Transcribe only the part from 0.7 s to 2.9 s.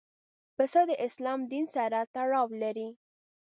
د اسلام دین سره تړاو لري.